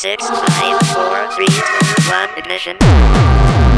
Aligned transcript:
7, 0.00 0.18
6, 0.18 0.30
5, 0.30 0.78
4, 0.94 1.28
3, 1.30 1.46
1, 2.08 2.38
ignition. 2.38 3.69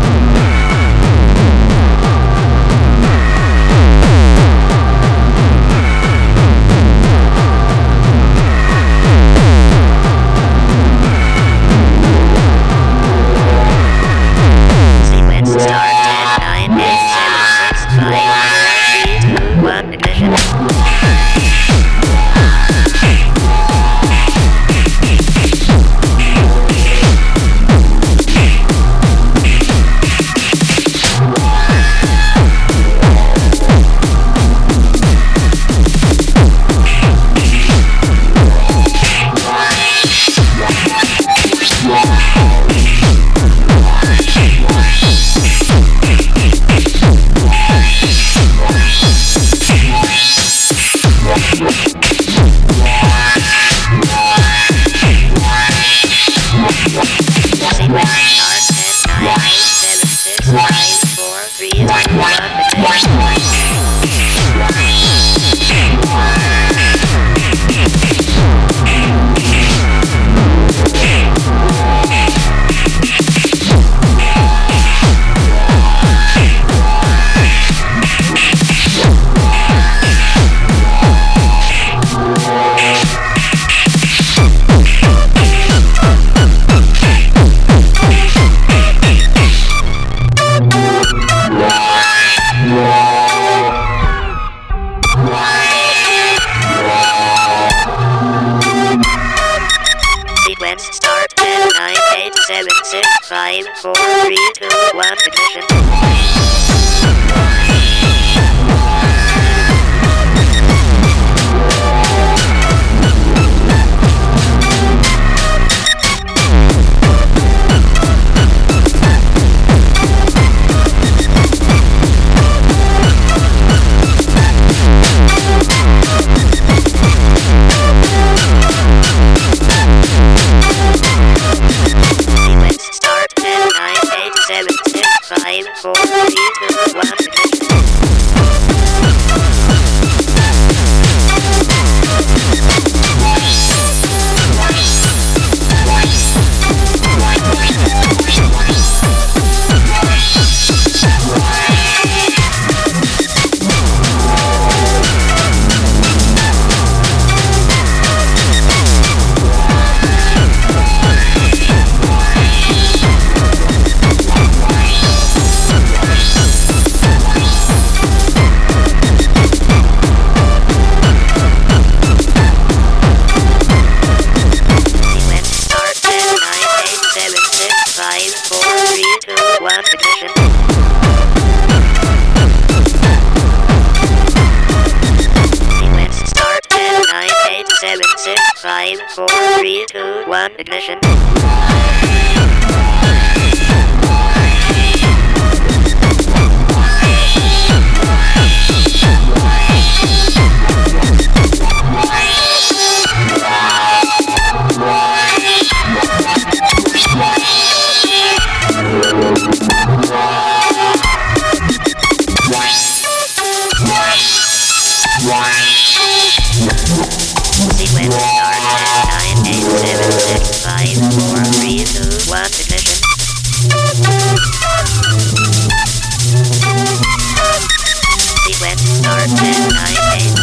start 228.93 229.29
tonight. 229.31 230.42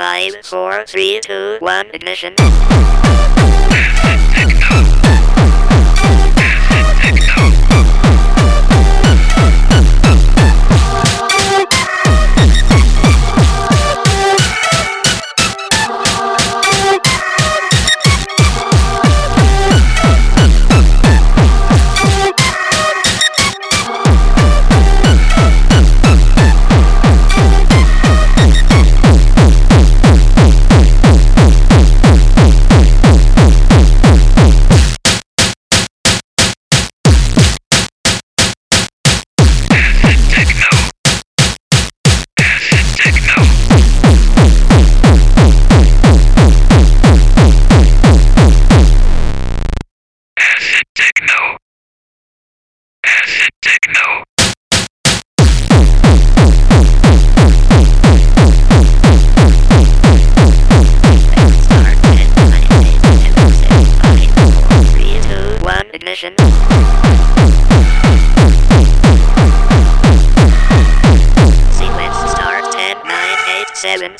five, 0.00 0.32
four, 0.42 0.86
three, 0.86 1.20
two, 1.20 1.58
one, 1.60 1.90
ignition. 1.92 2.34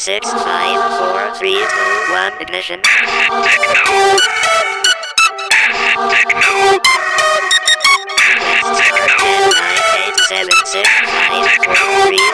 six 0.00 0.32
five 0.32 0.80
four 0.98 1.34
three 1.38 1.52
two 1.52 2.12
one 2.12 2.32
ignition. 2.40 2.80
Techno. 2.80 4.16
Techno. 6.08 6.80
Techno. 8.40 8.96
Ten 9.20 9.42
nine 9.60 9.84
eight 10.00 10.16
seven 10.26 10.56
six 10.64 10.88
five 10.88 11.44
four 11.66 12.06
three. 12.06 12.29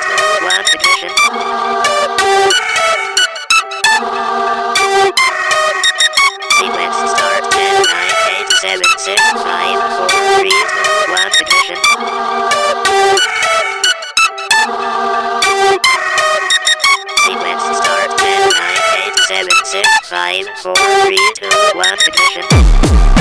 five, 20.26 20.49
four, 20.59 20.75
three, 21.04 21.33
two, 21.37 21.49
one, 21.75 21.97
ignition. 22.09 23.15